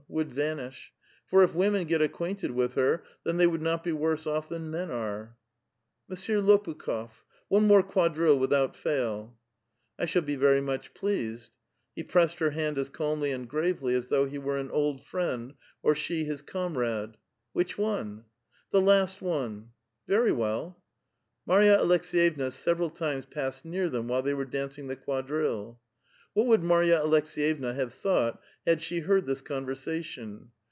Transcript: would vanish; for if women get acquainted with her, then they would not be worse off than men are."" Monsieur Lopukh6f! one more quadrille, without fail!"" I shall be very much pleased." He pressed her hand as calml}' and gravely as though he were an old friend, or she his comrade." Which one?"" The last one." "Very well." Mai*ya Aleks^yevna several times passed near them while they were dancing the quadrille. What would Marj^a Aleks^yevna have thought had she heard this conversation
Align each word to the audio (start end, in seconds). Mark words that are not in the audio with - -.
would 0.09 0.29
vanish; 0.33 0.91
for 1.25 1.41
if 1.41 1.55
women 1.55 1.87
get 1.87 2.01
acquainted 2.01 2.51
with 2.51 2.73
her, 2.73 3.01
then 3.23 3.37
they 3.37 3.47
would 3.47 3.61
not 3.61 3.81
be 3.81 3.93
worse 3.93 4.27
off 4.27 4.49
than 4.49 4.69
men 4.69 4.91
are."" 4.91 5.37
Monsieur 6.09 6.39
Lopukh6f! 6.41 7.09
one 7.47 7.65
more 7.65 7.81
quadrille, 7.81 8.37
without 8.37 8.75
fail!"" 8.75 9.37
I 9.97 10.03
shall 10.05 10.23
be 10.23 10.35
very 10.35 10.59
much 10.59 10.93
pleased." 10.93 11.53
He 11.95 12.03
pressed 12.03 12.39
her 12.39 12.49
hand 12.49 12.77
as 12.77 12.89
calml}' 12.89 13.33
and 13.33 13.47
gravely 13.47 13.95
as 13.95 14.09
though 14.09 14.25
he 14.25 14.37
were 14.37 14.57
an 14.57 14.69
old 14.71 15.01
friend, 15.05 15.53
or 15.81 15.95
she 15.95 16.25
his 16.25 16.41
comrade." 16.41 17.15
Which 17.53 17.77
one?"" 17.77 18.25
The 18.71 18.81
last 18.81 19.21
one." 19.21 19.69
"Very 20.09 20.33
well." 20.33 20.83
Mai*ya 21.45 21.77
Aleks^yevna 21.77 22.51
several 22.51 22.89
times 22.89 23.25
passed 23.27 23.63
near 23.63 23.87
them 23.87 24.09
while 24.09 24.21
they 24.23 24.33
were 24.33 24.43
dancing 24.43 24.87
the 24.89 24.97
quadrille. 24.97 25.79
What 26.33 26.47
would 26.47 26.61
Marj^a 26.61 26.97
Aleks^yevna 27.03 27.75
have 27.75 27.93
thought 27.93 28.39
had 28.65 28.81
she 28.81 28.99
heard 28.99 29.25
this 29.25 29.41
conversation 29.41 30.49